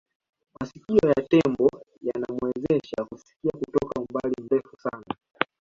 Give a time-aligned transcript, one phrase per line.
[0.59, 1.69] masikio ya tembo
[2.01, 5.15] yanamuwezesha kusikia kutoka umbali mrefu sana